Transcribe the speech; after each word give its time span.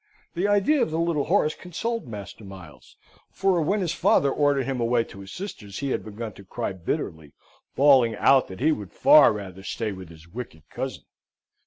The 0.33 0.47
idea 0.47 0.81
of 0.81 0.89
the 0.89 0.97
little 0.97 1.25
horse 1.25 1.53
consoled 1.53 2.07
Master 2.07 2.43
Miles; 2.43 2.97
for, 3.29 3.61
when 3.61 3.81
his 3.81 3.93
father 3.93 4.31
ordered 4.31 4.63
him 4.65 4.79
away 4.79 5.03
to 5.03 5.19
his 5.19 5.31
sisters, 5.31 5.77
he 5.77 5.91
had 5.91 6.03
begun 6.03 6.33
to 6.33 6.43
cry 6.43 6.73
bitterly, 6.73 7.33
bawling 7.75 8.15
out 8.15 8.47
that 8.47 8.61
he 8.61 8.71
would 8.71 8.91
far 8.93 9.31
rather 9.31 9.61
stay 9.61 9.91
with 9.91 10.09
his 10.09 10.27
wicked 10.27 10.63
cousin. 10.71 11.03